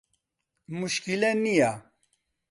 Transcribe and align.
موشکیلە 0.77 1.31
نیە. 1.43 1.71